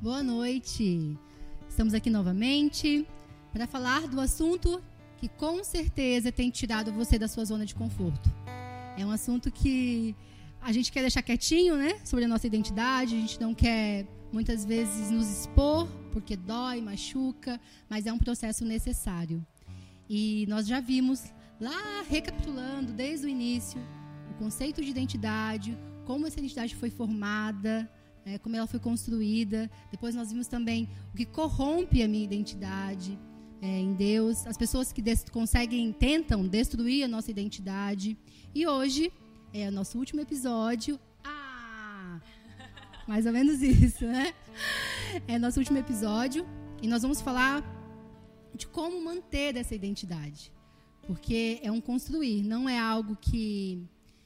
[0.00, 1.18] Boa noite.
[1.66, 3.06] Estamos aqui novamente
[3.50, 4.82] para falar do assunto
[5.16, 8.30] que com certeza tem tirado você da sua zona de conforto.
[8.98, 10.14] É um assunto que
[10.60, 11.98] a gente quer deixar quietinho, né?
[12.04, 17.58] Sobre a nossa identidade, a gente não quer muitas vezes nos expor, porque dói, machuca,
[17.88, 19.44] mas é um processo necessário.
[20.10, 23.80] E nós já vimos lá recapitulando desde o início
[24.30, 27.90] o conceito de identidade, como essa identidade foi formada,
[28.26, 29.70] é, como ela foi construída.
[29.90, 33.16] Depois nós vimos também o que corrompe a minha identidade
[33.62, 38.18] é, em Deus, as pessoas que conseguem, tentam destruir a nossa identidade.
[38.54, 39.12] E hoje
[39.54, 40.98] é o nosso último episódio.
[41.24, 42.20] Ah!
[43.06, 44.34] Mais ou menos isso, né?
[45.28, 46.44] É nosso último episódio
[46.82, 47.64] e nós vamos falar
[48.54, 50.52] de como manter essa identidade.
[51.06, 53.80] Porque é um construir, não é algo que,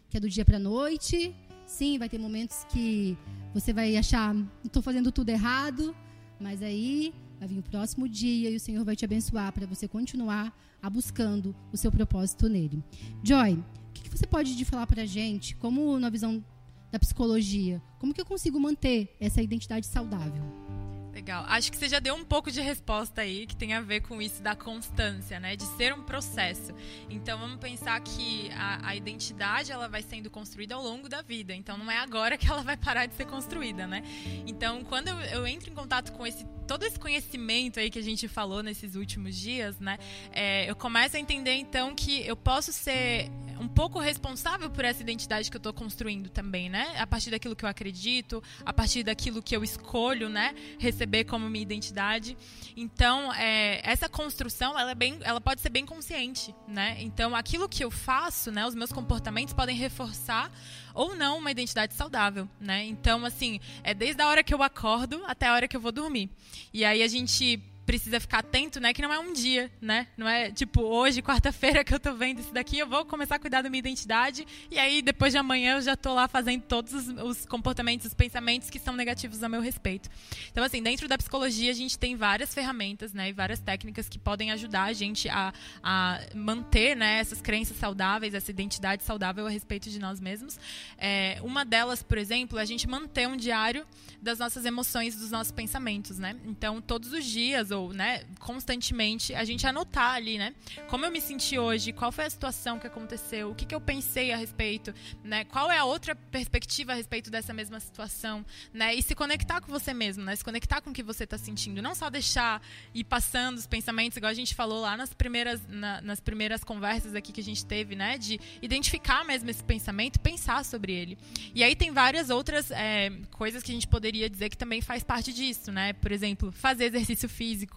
[0.09, 1.35] que é do dia para noite.
[1.67, 3.17] Sim, vai ter momentos que
[3.53, 5.95] você vai achar, estou fazendo tudo errado,
[6.39, 9.89] mas aí vai vir o próximo dia e o Senhor vai te abençoar para você
[9.89, 12.83] continuar a buscando o seu propósito nele.
[13.23, 16.45] Joy, o que, que você pode falar para a gente, como na visão
[16.91, 20.70] da psicologia, como que eu consigo manter essa identidade saudável?
[21.13, 21.45] Legal.
[21.49, 24.23] Acho que você já deu um pouco de resposta aí, que tem a ver com
[24.23, 25.57] isso da constância, né?
[25.57, 26.73] De ser um processo.
[27.09, 31.53] Então, vamos pensar que a, a, identidade, ela vai sendo construída ao longo da vida.
[31.53, 34.03] Então, não é agora que ela vai parar de ser construída, né?
[34.47, 38.03] Então, quando eu, eu entro em contato com esse todo esse conhecimento aí que a
[38.03, 39.99] gente falou nesses últimos dias, né?
[40.31, 43.29] É, eu começo a entender, então, que eu posso ser
[43.61, 46.95] um pouco responsável por essa identidade que eu estou construindo também, né?
[46.99, 50.55] A partir daquilo que eu acredito, a partir daquilo que eu escolho, né?
[50.79, 52.37] Receber como minha identidade.
[52.75, 56.97] Então, é, essa construção, ela, é bem, ela pode ser bem consciente, né?
[57.01, 58.67] Então, aquilo que eu faço, né?
[58.67, 60.51] Os meus comportamentos podem reforçar
[60.95, 62.85] ou não uma identidade saudável, né?
[62.87, 65.93] Então, assim, é desde a hora que eu acordo até a hora que eu vou
[65.93, 66.31] dormir.
[66.73, 68.95] E aí a gente precisa ficar atento, né?
[68.95, 70.07] Que não é um dia, né?
[70.17, 73.39] Não é tipo hoje, quarta-feira, que eu tô vendo isso daqui, eu vou começar a
[73.41, 76.95] cuidar da minha identidade e aí depois de amanhã eu já tô lá fazendo todos
[76.95, 80.09] os, os comportamentos, os pensamentos que são negativos a meu respeito.
[80.53, 83.31] Então, assim, dentro da psicologia a gente tem várias ferramentas, né?
[83.31, 87.19] E várias técnicas que podem ajudar a gente a, a manter, né?
[87.19, 90.61] Essas crenças saudáveis, essa identidade saudável a respeito de nós mesmos.
[90.97, 93.85] É, uma delas, por exemplo, é a gente manter um diário
[94.23, 96.37] das nossas emoções, dos nossos pensamentos, né?
[96.45, 100.55] Então, todos os dias ou né, constantemente, a gente anotar ali, né?
[100.89, 103.81] Como eu me senti hoje, qual foi a situação que aconteceu, o que, que eu
[103.81, 105.45] pensei a respeito, né?
[105.45, 108.95] Qual é a outra perspectiva a respeito dessa mesma situação, né?
[108.95, 110.37] E se conectar com você mesmo, né?
[110.37, 112.63] Se conectar com o que você está sentindo, não só deixar
[112.95, 117.15] ir passando os pensamentos, igual a gente falou lá nas primeiras, na, nas primeiras conversas
[117.15, 118.19] aqui que a gente teve, né?
[118.19, 121.19] De identificar mesmo esse pensamento, pensar sobre ele.
[121.55, 125.03] E aí tem várias outras é, coisas que a gente poderia dizer que também faz
[125.03, 125.93] parte disso, né?
[125.93, 127.70] Por exemplo, fazer exercício físico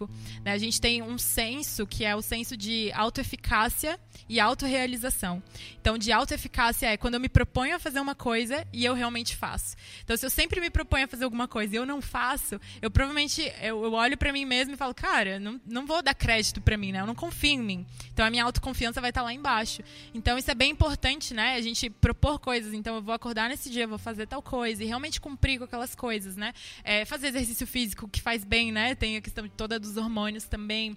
[0.44, 0.52] Né?
[0.52, 5.42] A gente tem um senso que é o senso de autoeficácia e autorrealização.
[5.80, 9.36] Então, de autoeficácia é quando eu me proponho a fazer uma coisa e eu realmente
[9.36, 9.76] faço.
[10.04, 12.90] Então, se eu sempre me proponho a fazer alguma coisa e eu não faço, eu
[12.90, 16.62] provavelmente eu, eu olho para mim mesmo e falo, cara, não, não vou dar crédito
[16.62, 17.02] para mim, né?
[17.02, 17.86] Eu não confio em mim.
[18.12, 19.82] Então, a minha autoconfiança vai estar tá lá embaixo.
[20.14, 21.56] Então, isso é bem importante, né?
[21.56, 22.74] A gente propor coisas.
[22.74, 25.96] Então, eu vou acordar nesse dia, vou fazer tal coisa e realmente cumprir com aquelas
[25.96, 26.54] coisas, né?
[26.84, 28.96] É, fazer exercício físico que faz bem, né?
[28.96, 30.96] Tem a questão de toda dos hormônios também.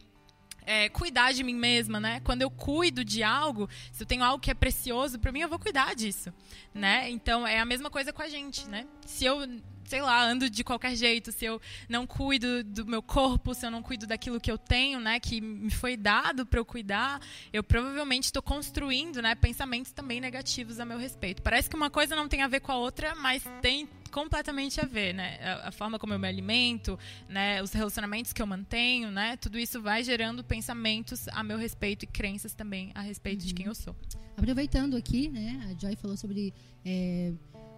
[0.68, 2.20] É, cuidar de mim mesma, né?
[2.24, 5.48] Quando eu cuido de algo, se eu tenho algo que é precioso para mim, eu
[5.48, 6.34] vou cuidar disso,
[6.74, 7.08] né?
[7.08, 8.84] Então é a mesma coisa com a gente, né?
[9.04, 9.46] Se eu
[9.86, 13.70] sei lá, ando de qualquer jeito, se eu não cuido do meu corpo, se eu
[13.70, 17.20] não cuido daquilo que eu tenho, né, que me foi dado para eu cuidar,
[17.52, 21.42] eu provavelmente estou construindo, né, pensamentos também negativos a meu respeito.
[21.42, 24.86] Parece que uma coisa não tem a ver com a outra, mas tem completamente a
[24.86, 25.38] ver, né?
[25.42, 27.62] A, a, forma como eu me alimento, né?
[27.62, 29.36] Os relacionamentos que eu mantenho, né?
[29.36, 33.48] Tudo isso vai gerando pensamentos a meu respeito e crenças também a respeito uhum.
[33.48, 33.94] de quem eu sou.
[34.34, 35.68] Aproveitando aqui, né?
[35.70, 37.34] A Joy falou sobre é,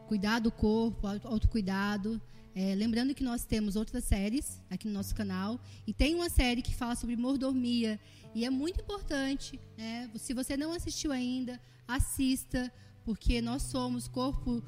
[0.06, 2.22] cuidar do corpo, autocuidado.
[2.55, 6.62] É, lembrando que nós temos outras séries aqui no nosso canal e tem uma série
[6.62, 7.99] que fala sobre mordomia
[8.32, 9.58] e é muito importante.
[9.76, 10.08] Né?
[10.14, 12.73] Se você não assistiu ainda, assista,
[13.05, 14.62] porque nós somos corpo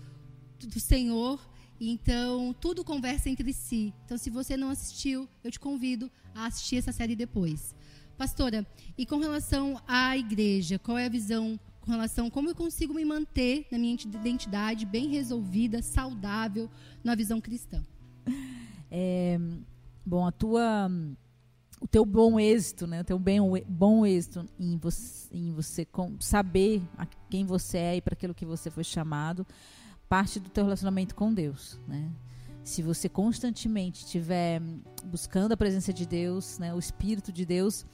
[0.66, 1.40] do Senhor,
[1.88, 3.94] então tudo conversa entre si.
[4.04, 7.74] Então, se você não assistiu, eu te convido a assistir essa série depois.
[8.18, 8.66] Pastora,
[8.98, 12.92] e com relação à igreja, qual é a visão com relação a como eu consigo
[12.92, 16.70] me manter na minha identidade bem resolvida, saudável,
[17.02, 17.82] na visão cristã.
[18.92, 19.38] É,
[20.04, 20.90] bom, a tua
[21.80, 23.00] o teu bom êxito, né?
[23.00, 25.86] O teu bem, bom êxito em você, em você
[26.18, 26.82] saber
[27.30, 29.46] quem você é e para aquilo que você foi chamado,
[30.10, 32.10] parte do teu relacionamento com Deus, né?
[32.64, 34.60] se você constantemente estiver
[35.04, 37.86] buscando a presença de Deus, né, o Espírito de Deus,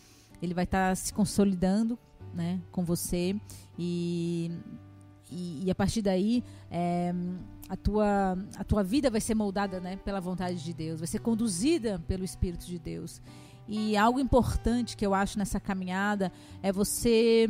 [0.43, 1.99] ele vai estar tá se consolidando
[2.35, 3.39] né, com você
[3.79, 4.51] e,
[5.31, 7.15] e, e a partir daí é,
[7.69, 11.21] a, tua, a tua vida vai ser moldada né, pela vontade de Deus, vai ser
[11.21, 13.21] conduzida pelo Espírito de Deus.
[13.69, 17.49] E algo importante que eu acho nessa caminhada é você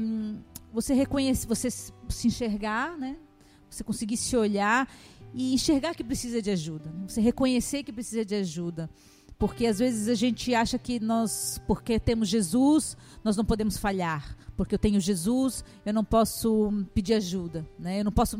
[0.72, 3.16] você reconhecer, você se enxergar, né?
[3.68, 4.88] Você conseguir se olhar
[5.34, 6.90] e enxergar que precisa de ajuda.
[6.90, 7.04] Né?
[7.08, 8.88] Você reconhecer que precisa de ajuda.
[9.38, 14.36] Porque às vezes a gente acha que nós, porque temos Jesus, nós não podemos falhar.
[14.56, 18.00] Porque eu tenho Jesus, eu não posso pedir ajuda, né?
[18.00, 18.38] Eu não posso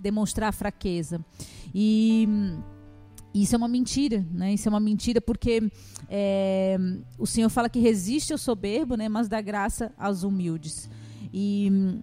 [0.00, 1.24] demonstrar fraqueza.
[1.74, 2.28] E
[3.34, 4.54] isso é uma mentira, né?
[4.54, 5.72] Isso é uma mentira porque
[6.08, 6.78] é,
[7.18, 9.08] o Senhor fala que resiste ao soberbo, né?
[9.08, 10.88] Mas dá graça aos humildes.
[11.32, 11.98] E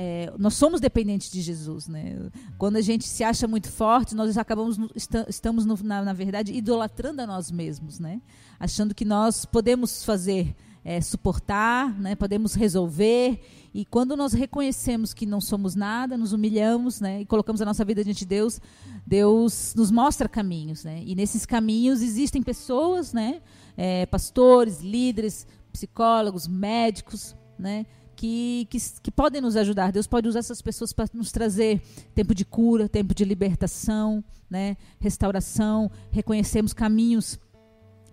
[0.00, 2.30] é, nós somos dependentes de Jesus, né?
[2.56, 7.26] Quando a gente se acha muito forte, nós acabamos estamos na, na, verdade idolatrando a
[7.26, 8.22] nós mesmos, né?
[8.60, 10.54] Achando que nós podemos fazer,
[10.84, 12.14] é, suportar, né?
[12.14, 13.44] Podemos resolver.
[13.74, 17.22] E quando nós reconhecemos que não somos nada, nos humilhamos, né?
[17.22, 18.60] E colocamos a nossa vida diante de Deus,
[19.04, 21.02] Deus nos mostra caminhos, né?
[21.04, 23.42] E nesses caminhos existem pessoas, né?
[23.76, 27.84] É, pastores, líderes, psicólogos, médicos, né?
[28.18, 29.92] Que, que, que, podem nos ajudar.
[29.92, 31.80] Deus pode usar essas pessoas para nos trazer
[32.16, 34.76] tempo de cura, tempo de libertação, né?
[34.98, 37.38] restauração, reconhecermos caminhos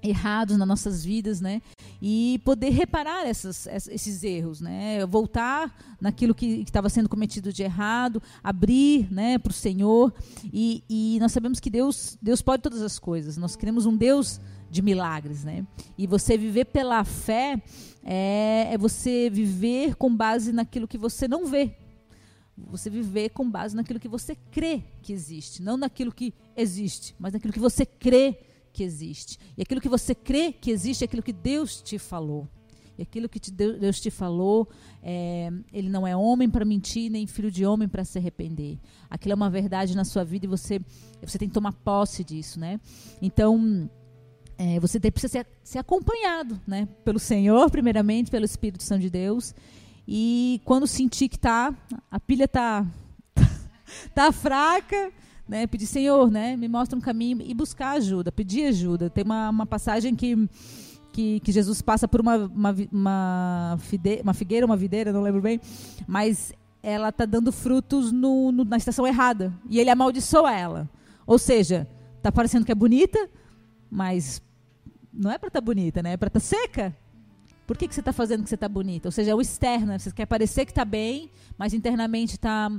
[0.04, 1.60] errados nas nossas vidas, né?
[2.00, 5.04] E poder reparar essas, esses erros, né?
[5.08, 10.14] Voltar naquilo que estava sendo cometido de errado, abrir, né, para o Senhor.
[10.54, 13.38] E, e nós sabemos que Deus, Deus pode todas as coisas.
[13.38, 14.40] Nós queremos um Deus
[14.76, 15.66] de milagres, né?
[15.98, 17.62] E você viver pela fé
[18.04, 21.78] é, é você viver com base naquilo que você não vê.
[22.58, 27.34] Você viver com base naquilo que você crê que existe, não naquilo que existe, mas
[27.34, 28.38] naquilo que você crê
[28.74, 29.40] que existe.
[29.58, 32.48] E aquilo que você crê que existe é aquilo que Deus te falou.
[32.98, 34.70] E aquilo que te, Deus te falou,
[35.04, 38.78] é, ele não é homem para mentir, nem filho de homem para se arrepender.
[39.10, 40.80] Aquilo é uma verdade na sua vida e você,
[41.22, 42.80] você tem que tomar posse disso, né?
[43.22, 43.90] Então,
[44.58, 46.88] é, você precisa ser, ser acompanhado, né?
[47.04, 49.54] Pelo Senhor, primeiramente, pelo Espírito Santo de Deus.
[50.08, 51.74] E quando sentir que tá,
[52.10, 52.86] a pilha tá,
[54.14, 55.12] tá fraca,
[55.48, 55.68] né?
[55.68, 56.56] Pedir, Senhor, né?
[56.56, 59.10] Me mostra um caminho e buscar ajuda, pedir ajuda.
[59.10, 60.48] Tem uma, uma passagem que,
[61.12, 65.42] que, que Jesus passa por uma, uma, uma, fide, uma figueira, uma videira, não lembro
[65.42, 65.60] bem,
[66.08, 69.52] mas ela tá dando frutos no, no, na estação errada.
[69.70, 70.90] E ele amaldiçoa ela.
[71.26, 71.88] Ou seja,
[72.22, 73.30] tá parecendo que é bonita,
[73.90, 74.42] mas
[75.16, 76.14] não é para estar tá bonita, né?
[76.14, 76.96] É para estar tá seca.
[77.66, 79.08] Por que, que você está fazendo que você está bonita?
[79.08, 79.98] Ou seja, é o externo, né?
[79.98, 82.70] você quer parecer que está bem, mas internamente está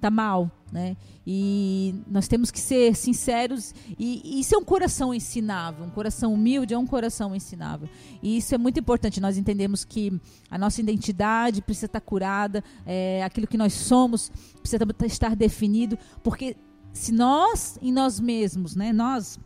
[0.00, 0.96] tá mal, né?
[1.26, 6.72] E nós temos que ser sinceros e, isso é um coração ensinável, um coração humilde
[6.72, 7.86] é um coração ensinável.
[8.22, 9.20] E isso é muito importante.
[9.20, 10.18] Nós entendemos que
[10.50, 15.98] a nossa identidade precisa estar tá curada, é, aquilo que nós somos precisa estar definido,
[16.22, 16.56] porque
[16.94, 18.94] se nós em nós mesmos, né?
[18.94, 19.38] Nós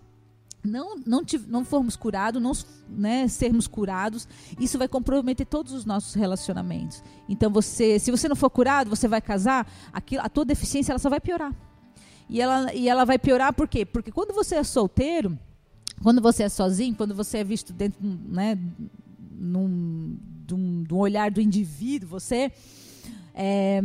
[0.65, 2.53] não, não, não formos curados, não
[2.89, 4.27] né, sermos curados,
[4.59, 7.03] isso vai comprometer todos os nossos relacionamentos.
[7.29, 10.99] Então, você, se você não for curado, você vai casar, aquilo, a tua deficiência ela
[10.99, 11.55] só vai piorar.
[12.29, 13.85] E ela, e ela vai piorar por quê?
[13.85, 15.39] Porque quando você é solteiro,
[16.03, 18.59] quando você é sozinho, quando você é visto dentro né,
[19.31, 20.17] num,
[20.51, 22.51] um, um olhar do indivíduo, você.
[23.35, 23.83] É,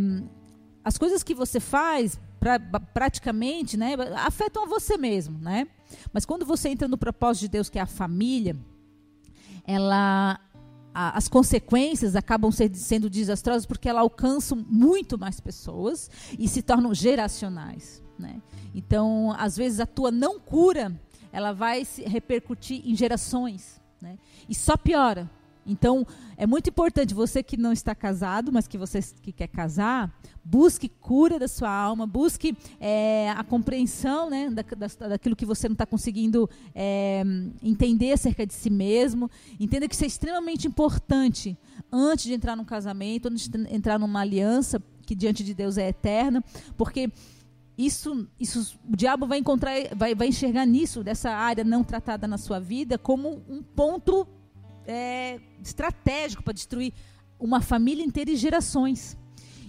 [0.84, 5.68] as coisas que você faz pra, praticamente né, afetam a você mesmo, né?
[6.14, 8.56] Mas quando você entra no propósito de Deus, que é a família,
[9.66, 10.40] ela
[10.94, 16.62] a, as consequências acabam ser, sendo desastrosas porque ela alcança muito mais pessoas e se
[16.62, 18.04] tornam geracionais.
[18.18, 18.42] Né?
[18.74, 20.94] Então, às vezes, a tua não cura
[21.32, 23.80] ela vai se repercutir em gerações.
[24.02, 24.18] Né?
[24.48, 25.30] E só piora.
[25.70, 30.12] Então, é muito importante você que não está casado, mas que você que quer casar,
[30.44, 35.70] busque cura da sua alma, busque é, a compreensão né, da, da, daquilo que você
[35.70, 37.24] não está conseguindo é,
[37.62, 39.30] entender acerca de si mesmo.
[39.60, 41.58] Entenda que isso é extremamente importante
[41.92, 45.90] antes de entrar num casamento, antes de entrar numa aliança que diante de Deus é
[45.90, 46.44] eterna,
[46.78, 47.12] porque
[47.78, 52.38] isso, isso o diabo vai encontrar, vai, vai enxergar nisso, dessa área não tratada na
[52.38, 54.28] sua vida, como um ponto
[54.86, 56.94] é, estratégico para destruir
[57.40, 59.18] uma família inteira e gerações.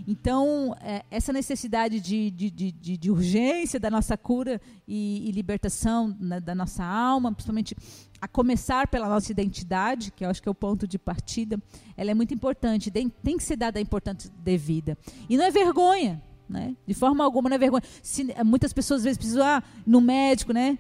[0.07, 6.17] Então, é, essa necessidade de, de, de, de, urgência da nossa cura e, e libertação
[6.19, 7.77] né, da nossa alma, principalmente
[8.21, 11.61] a começar pela nossa identidade, que eu acho que é o ponto de partida,
[11.97, 14.97] ela é muito importante, tem, tem que ser dada a importância devida.
[15.29, 16.75] E não é vergonha, né?
[16.87, 17.83] De forma alguma não é vergonha.
[18.03, 20.79] Se, muitas pessoas às vezes precisam ah, no médico, né?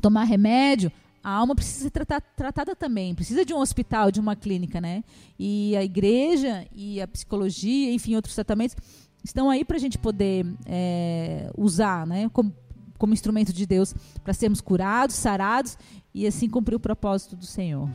[0.00, 0.92] Tomar remédio.
[1.24, 5.02] A alma precisa ser tratada, tratada também, precisa de um hospital, de uma clínica, né?
[5.38, 8.76] E a igreja e a psicologia, enfim, outros tratamentos
[9.24, 12.28] estão aí para a gente poder é, usar, né?
[12.30, 12.54] Como,
[12.98, 15.78] como instrumento de Deus para sermos curados, sarados
[16.12, 17.88] e assim cumprir o propósito do Senhor.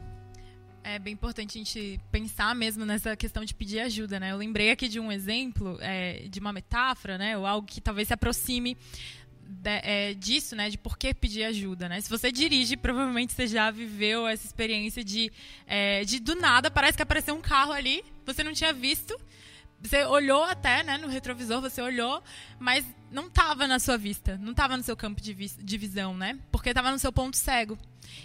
[0.84, 4.32] É bem importante a gente pensar mesmo nessa questão de pedir ajuda, né?
[4.32, 7.38] Eu lembrei aqui de um exemplo, é, de uma metáfora, né?
[7.38, 8.76] Ou algo que talvez se aproxime
[9.50, 10.70] de, é, disso, né?
[10.70, 12.00] De por que pedir ajuda, né?
[12.00, 15.32] Se você dirige, provavelmente você já viveu essa experiência de,
[15.66, 19.20] é, de do nada parece que apareceu um carro ali, você não tinha visto,
[19.82, 22.22] você olhou até, né, no retrovisor, você olhou,
[22.60, 26.38] mas não estava na sua vista, não estava no seu campo de, de visão, né?
[26.52, 27.78] Porque estava no seu ponto cego.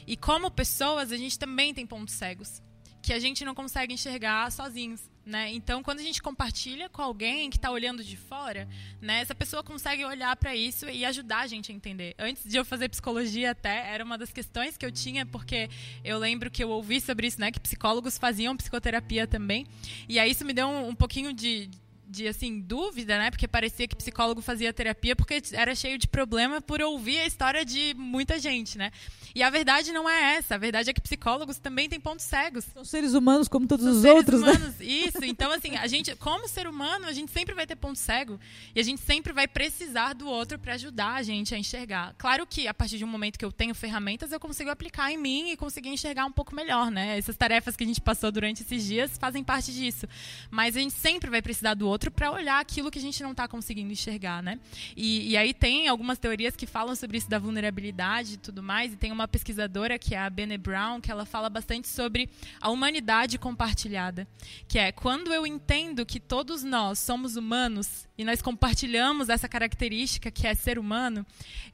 [0.06, 2.62] E como pessoas, a gente também tem pontos cegos
[3.00, 5.00] que a gente não consegue enxergar sozinhos.
[5.26, 5.54] Né?
[5.54, 8.68] Então, quando a gente compartilha com alguém que está olhando de fora,
[9.00, 12.14] né, essa pessoa consegue olhar para isso e ajudar a gente a entender.
[12.18, 15.70] Antes de eu fazer psicologia, até era uma das questões que eu tinha, porque
[16.04, 19.66] eu lembro que eu ouvi sobre isso, né, que psicólogos faziam psicoterapia também.
[20.06, 21.70] E aí isso me deu um, um pouquinho de,
[22.14, 23.30] de assim dúvida, né?
[23.30, 27.64] Porque parecia que psicólogo fazia terapia porque era cheio de problema por ouvir a história
[27.64, 28.90] de muita gente, né?
[29.34, 30.54] E a verdade não é essa.
[30.54, 32.64] A verdade é que psicólogos também têm pontos cegos.
[32.72, 34.52] São seres humanos como todos São os outros, né?
[34.52, 34.78] humanos.
[34.78, 34.84] né?
[34.84, 35.24] Isso.
[35.24, 38.38] Então assim, a gente, como ser humano, a gente sempre vai ter ponto cego
[38.74, 42.14] e a gente sempre vai precisar do outro para ajudar a gente a enxergar.
[42.16, 45.16] Claro que a partir de um momento que eu tenho ferramentas, eu consigo aplicar em
[45.16, 47.18] mim e conseguir enxergar um pouco melhor, né?
[47.18, 50.06] Essas tarefas que a gente passou durante esses dias fazem parte disso.
[50.50, 53.32] Mas a gente sempre vai precisar do outro para olhar aquilo que a gente não
[53.32, 54.58] está conseguindo enxergar, né?
[54.96, 58.92] E, e, aí tem algumas teorias que falam sobre isso da vulnerabilidade e tudo mais.
[58.92, 62.28] E tem uma pesquisadora que é a Bene Brown que ela fala bastante sobre
[62.60, 64.26] a humanidade compartilhada,
[64.66, 70.30] que é quando eu entendo que todos nós somos humanos e nós compartilhamos essa característica
[70.30, 71.26] que é ser humano,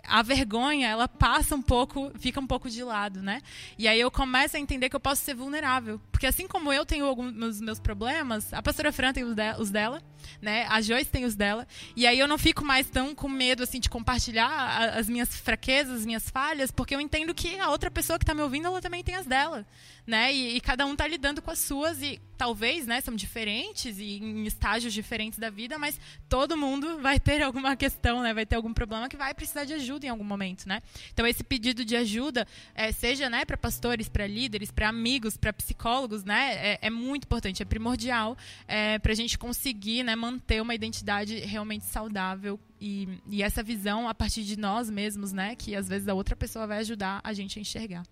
[0.03, 3.43] a vergonha ela passa um pouco, fica um pouco de lado, né?
[3.79, 6.87] E aí eu começo a entender que eu posso ser vulnerável, porque assim como eu
[6.87, 10.03] tenho alguns meus problemas, a pastora Fran tem os dela,
[10.41, 10.67] né?
[10.69, 13.81] A Joyce tem os dela, e aí eu não fico mais tão com medo assim
[13.81, 18.19] de compartilhar as minhas fraquezas, as minhas falhas, porque eu entendo que a outra pessoa
[18.19, 19.67] que está me ouvindo ela também tem as dela
[20.11, 20.35] né?
[20.35, 24.17] E, e cada um está lidando com as suas e talvez, né, são diferentes e
[24.17, 28.33] em estágios diferentes da vida, mas todo mundo vai ter alguma questão, né?
[28.33, 30.83] Vai ter algum problema que vai precisar de ajuda em algum momento, né?
[31.13, 35.53] Então esse pedido de ajuda, é, seja, né, para pastores, para líderes, para amigos, para
[35.53, 38.37] psicólogos, né, é, é, muito importante, é primordial
[38.67, 44.09] é, para a gente conseguir, né, manter uma identidade realmente saudável e, e essa visão
[44.09, 47.35] a partir de nós mesmos, né, que às vezes a outra pessoa vai ajudar a
[47.35, 48.03] gente a enxergar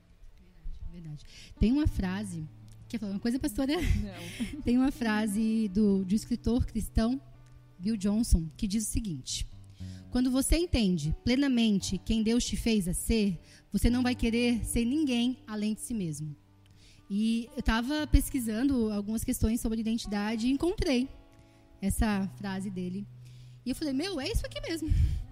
[1.01, 1.25] verdade.
[1.59, 2.47] Tem uma frase.
[2.89, 3.75] Quer falar uma coisa, pastora?
[3.77, 4.63] Não.
[4.63, 7.21] Tem uma frase do, do escritor cristão
[7.79, 9.47] Bill Johnson que diz o seguinte:
[10.11, 13.39] Quando você entende plenamente quem Deus te fez a ser,
[13.73, 16.35] você não vai querer ser ninguém além de si mesmo.
[17.11, 21.09] E eu estava pesquisando algumas questões sobre identidade e encontrei
[21.81, 23.07] essa frase dele.
[23.65, 24.89] E eu falei: Meu, é isso aqui mesmo.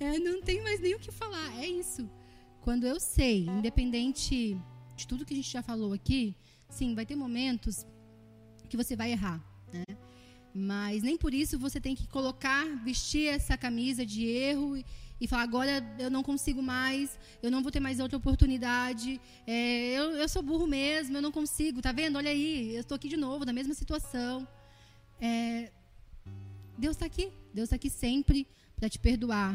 [0.00, 1.62] É, não tem mais nem o que falar.
[1.62, 2.10] É isso.
[2.62, 4.56] Quando eu sei, independente
[4.96, 6.34] de tudo que a gente já falou aqui,
[6.68, 7.86] sim, vai ter momentos
[8.68, 9.40] que você vai errar,
[9.72, 9.84] né?
[10.54, 14.84] Mas nem por isso você tem que colocar, vestir essa camisa de erro e,
[15.20, 19.92] e falar agora eu não consigo mais, eu não vou ter mais outra oportunidade, é,
[19.98, 22.16] eu, eu sou burro mesmo, eu não consigo, tá vendo?
[22.16, 24.46] Olha aí, eu estou aqui de novo, na mesma situação.
[25.20, 25.70] É,
[26.76, 28.46] Deus está aqui, Deus está aqui sempre
[28.76, 29.52] para te perdoar,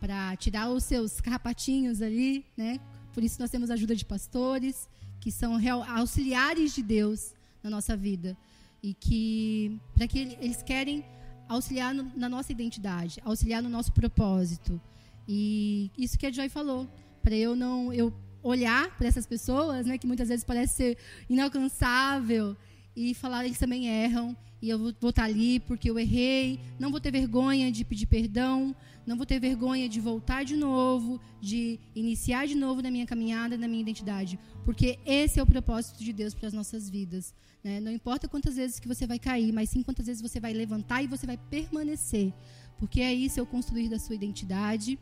[0.00, 2.80] para tirar os seus carrapatinhos ali, né?
[3.12, 4.88] Por isso nós temos a ajuda de pastores,
[5.20, 5.58] que são
[5.96, 8.36] auxiliares de Deus na nossa vida.
[8.82, 11.04] E que, para que eles querem
[11.48, 14.80] auxiliar no, na nossa identidade, auxiliar no nosso propósito.
[15.28, 16.88] E isso que a Joy falou,
[17.22, 18.12] para eu não eu
[18.42, 20.98] olhar para essas pessoas, né, que muitas vezes parece ser
[21.28, 22.56] inalcançável
[22.94, 27.00] e falar eles também erram e eu vou, estar ali porque eu errei, não vou
[27.00, 32.46] ter vergonha de pedir perdão, não vou ter vergonha de voltar de novo, de iniciar
[32.46, 36.34] de novo na minha caminhada, na minha identidade, porque esse é o propósito de Deus
[36.34, 37.34] para as nossas vidas.
[37.64, 37.80] Né?
[37.80, 41.02] Não importa quantas vezes que você vai cair, mas sim quantas vezes você vai levantar
[41.02, 42.32] e você vai permanecer,
[42.78, 44.98] porque é isso é o construir da sua identidade.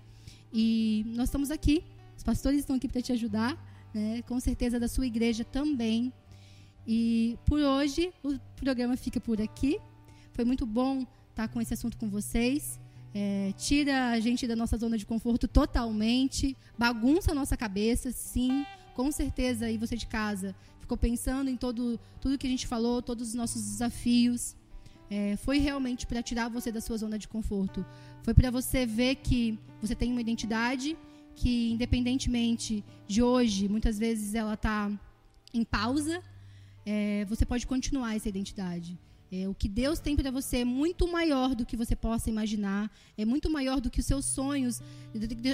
[0.52, 1.82] E nós estamos aqui,
[2.16, 3.56] os pastores estão aqui para te ajudar,
[3.92, 4.22] né?
[4.22, 6.12] com certeza da sua igreja também.
[6.88, 9.78] E por hoje o programa fica por aqui.
[10.32, 12.80] Foi muito bom estar com esse assunto com vocês
[13.14, 18.64] é, tira a gente da nossa zona de conforto totalmente, bagunça a nossa cabeça, sim,
[18.94, 23.02] com certeza aí você de casa ficou pensando em todo, tudo que a gente falou,
[23.02, 24.56] todos os nossos desafios.
[25.10, 27.84] é, foi realmente para tirar você da sua zona de conforto.
[28.22, 30.96] Foi para você ver que você tem uma identidade
[31.34, 34.90] que, independentemente de hoje, muitas vezes ela está
[35.54, 36.22] em pausa,
[36.84, 38.98] é, você pode continuar essa identidade.
[39.30, 42.90] É, o que Deus tem para você é muito maior do que você possa imaginar,
[43.16, 44.80] é muito maior do que os seus sonhos,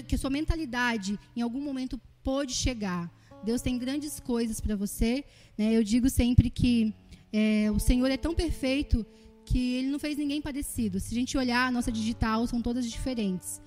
[0.07, 3.11] que a sua mentalidade em algum momento pode chegar.
[3.45, 5.25] Deus tem grandes coisas para você.
[5.59, 5.75] Né?
[5.75, 6.95] Eu digo sempre que
[7.33, 9.05] é, o Senhor é tão perfeito
[9.45, 10.99] que Ele não fez ninguém parecido.
[10.99, 13.61] Se a gente olhar a nossa digital, são todas diferentes.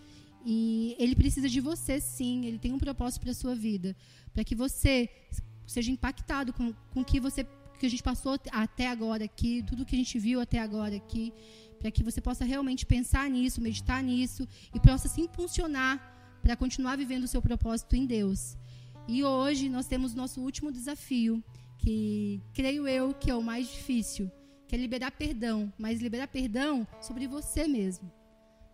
[0.46, 2.46] E Ele precisa de você, sim.
[2.46, 3.96] Ele tem um propósito para a sua vida,
[4.34, 5.10] para que você
[5.68, 7.46] seja impactado com, com que você
[7.78, 11.32] que a gente passou até agora aqui, tudo que a gente viu até agora aqui,
[11.80, 16.96] para que você possa realmente pensar nisso, meditar nisso e possa se impulsionar para continuar
[16.96, 18.58] vivendo o seu propósito em Deus.
[19.08, 21.44] E hoje nós temos nosso último desafio,
[21.78, 24.32] que creio eu que é o mais difícil,
[24.68, 28.12] que é liberar perdão, mas liberar perdão sobre você mesmo.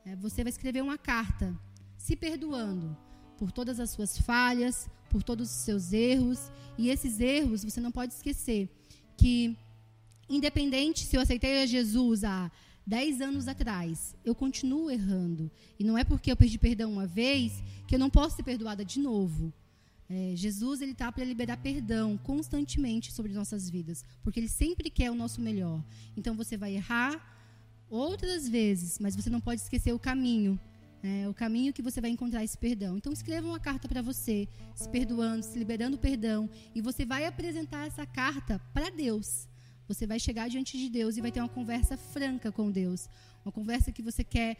[0.05, 1.53] É, você vai escrever uma carta,
[1.97, 2.97] se perdoando
[3.37, 6.39] por todas as suas falhas, por todos os seus erros,
[6.75, 8.67] e esses erros você não pode esquecer
[9.15, 9.55] que,
[10.27, 12.51] independente se eu aceitei a Jesus há
[12.85, 15.51] 10 anos atrás, eu continuo errando.
[15.79, 18.83] E não é porque eu perdi perdão uma vez que eu não posso ser perdoada
[18.83, 19.53] de novo.
[20.09, 25.11] É, Jesus ele está para liberar perdão constantemente sobre nossas vidas, porque ele sempre quer
[25.11, 25.79] o nosso melhor.
[26.17, 27.13] Então você vai errar
[27.87, 30.59] outras vezes, mas você não pode esquecer o caminho
[31.03, 32.97] é, o caminho que você vai encontrar esse perdão.
[32.97, 37.85] Então escreva uma carta para você, se perdoando, se liberando perdão, e você vai apresentar
[37.85, 39.49] essa carta para Deus.
[39.85, 43.09] Você vai chegar diante de Deus e vai ter uma conversa franca com Deus,
[43.43, 44.57] uma conversa que você quer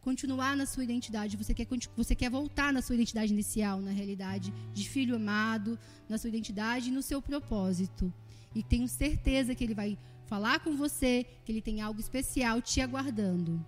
[0.00, 4.52] continuar na sua identidade, você quer, você quer voltar na sua identidade inicial, na realidade
[4.74, 8.12] de filho amado, na sua identidade e no seu propósito.
[8.52, 9.96] E tenho certeza que ele vai
[10.26, 13.64] falar com você, que ele tem algo especial te aguardando.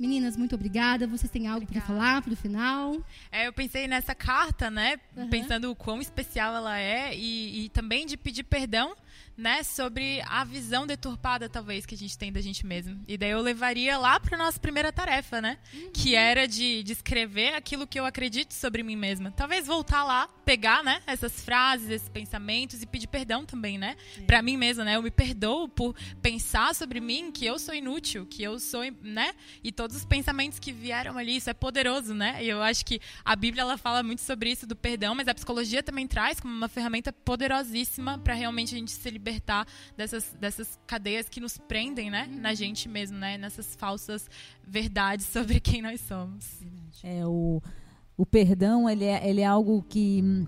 [0.00, 1.06] Meninas, muito obrigada.
[1.06, 2.96] Vocês têm algo para falar para o final?
[3.30, 4.98] É, eu pensei nessa carta, né?
[5.14, 5.28] Uhum.
[5.28, 8.96] Pensando o quão especial ela é e, e também de pedir perdão
[9.36, 13.02] né, sobre a visão deturpada, talvez, que a gente tem da gente mesmo.
[13.08, 15.58] E daí eu levaria lá para nossa primeira tarefa, né?
[15.72, 15.90] Uhum.
[15.92, 19.30] Que era de, de escrever aquilo que eu acredito sobre mim mesma.
[19.30, 23.96] Talvez voltar lá, pegar, né, essas frases, esses pensamentos e pedir perdão também, né?
[24.18, 24.22] É.
[24.22, 24.96] Para mim mesma, né?
[24.96, 29.32] Eu me perdoo por pensar sobre mim que eu sou inútil, que eu sou, né?
[29.64, 32.44] E todos os pensamentos que vieram ali, isso é poderoso, né?
[32.44, 35.34] E eu acho que a Bíblia ela fala muito sobre isso do perdão, mas a
[35.34, 40.78] psicologia também traz como uma ferramenta poderosíssima para realmente a gente se libertar dessas, dessas
[40.86, 42.28] cadeias que nos prendem, né?
[42.30, 43.38] Na gente mesmo, né?
[43.38, 44.28] Nessas falsas
[44.66, 46.46] verdades sobre quem nós somos.
[47.02, 47.62] É, o,
[48.16, 50.46] o perdão, ele é, ele é algo que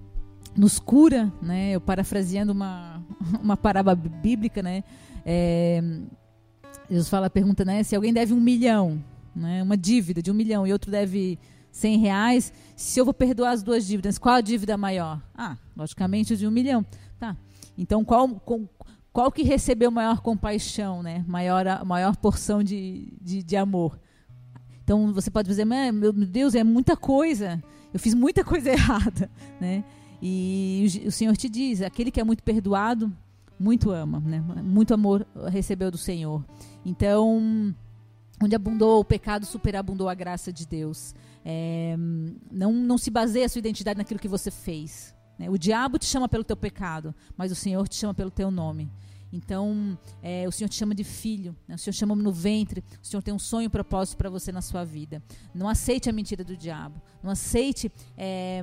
[0.57, 1.73] nos cura, né?
[1.73, 3.03] Eu parafraseando uma,
[3.43, 4.85] uma parábola bíblica, né?
[5.25, 5.83] É,
[6.91, 7.83] Jesus fala, pergunta, né?
[7.83, 9.03] Se alguém deve um milhão,
[9.35, 9.63] né?
[9.63, 11.39] Uma dívida de um milhão e outro deve
[11.71, 15.21] 100 reais, se eu vou perdoar as duas dívidas, qual a dívida maior?
[15.35, 16.85] Ah, logicamente de um milhão.
[17.19, 17.37] Tá.
[17.77, 18.29] Então, qual,
[19.13, 21.25] qual que recebeu maior compaixão, né?
[21.27, 23.99] Maior, maior porção de, de, de amor?
[24.83, 27.63] Então, você pode dizer, meu Deus, é muita coisa.
[27.93, 29.31] Eu fiz muita coisa errada,
[29.61, 29.85] né?
[30.21, 33.13] E o, o Senhor te diz, aquele que é muito perdoado,
[33.59, 34.41] muito ama, né?
[34.63, 36.45] Muito amor recebeu do Senhor.
[36.85, 37.75] Então,
[38.43, 41.15] onde abundou o pecado, superabundou a graça de Deus.
[41.45, 41.97] É,
[42.51, 45.15] não, não se baseia a sua identidade naquilo que você fez.
[45.43, 45.51] Né?
[45.51, 48.89] O diabo te chama pelo teu pecado, mas o Senhor te chama pelo teu nome.
[49.33, 51.75] Então, é, o Senhor te chama de filho, né?
[51.75, 54.53] o Senhor chama no ventre, o Senhor tem um sonho e um propósito para você
[54.53, 55.21] na sua vida.
[55.53, 58.63] Não aceite a mentira do diabo, não aceite é,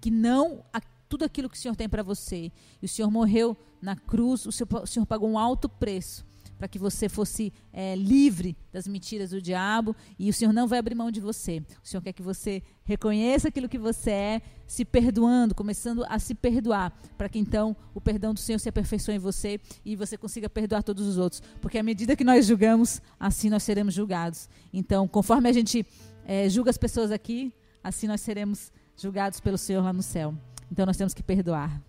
[0.00, 2.52] que não a, tudo aquilo que o Senhor tem para você.
[2.80, 6.24] E o Senhor morreu na cruz, o Senhor, o Senhor pagou um alto preço
[6.58, 10.78] para que você fosse é, livre das mentiras do diabo e o Senhor não vai
[10.78, 11.62] abrir mão de você.
[11.82, 16.34] O Senhor quer que você reconheça aquilo que você é, se perdoando, começando a se
[16.34, 20.48] perdoar, para que então o perdão do Senhor se aperfeiçoe em você e você consiga
[20.48, 21.42] perdoar todos os outros.
[21.60, 24.48] Porque à medida que nós julgamos, assim nós seremos julgados.
[24.72, 25.86] Então, conforme a gente
[26.24, 30.34] é, julga as pessoas aqui, assim nós seremos julgados pelo Senhor lá no céu.
[30.70, 31.82] Então nós temos que perdoar.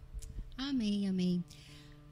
[0.57, 1.43] Amém, amém.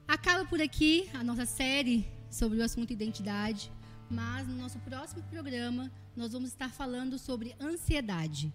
[0.08, 3.72] Acaba por aqui a nossa série sobre o assunto identidade,
[4.10, 8.52] mas no nosso próximo programa nós vamos estar falando sobre ansiedade,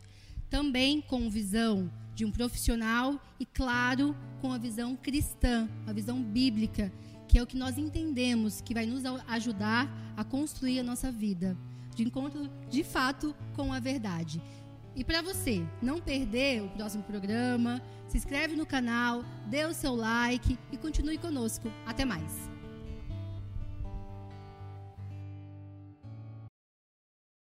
[0.51, 6.93] também com visão de um profissional e, claro, com a visão cristã, a visão bíblica,
[7.29, 11.57] que é o que nós entendemos que vai nos ajudar a construir a nossa vida,
[11.95, 14.43] de encontro de fato com a verdade.
[14.97, 19.95] E para você não perder o próximo programa, se inscreve no canal, dê o seu
[19.95, 21.71] like e continue conosco.
[21.87, 22.48] Até mais!